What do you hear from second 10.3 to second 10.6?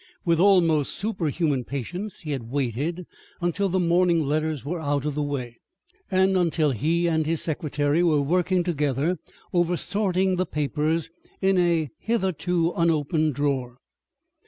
the